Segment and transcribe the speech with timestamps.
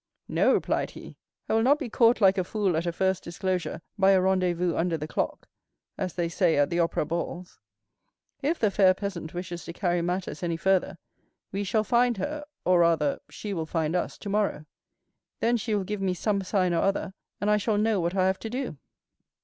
[0.27, 1.15] "No," replied he;
[1.47, 4.75] "I will not be caught like a fool at a first disclosure by a rendezvous
[4.75, 5.47] under the clock,
[5.95, 7.59] as they say at the opera balls.
[8.41, 10.97] If the fair peasant wishes to carry matters any further,
[11.51, 14.65] we shall find her, or rather, she will find us tomorrow;
[15.39, 18.25] then she will give me some sign or other, and I shall know what I
[18.25, 18.77] have to do."